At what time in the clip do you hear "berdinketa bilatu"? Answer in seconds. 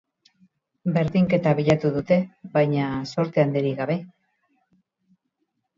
0.95-1.91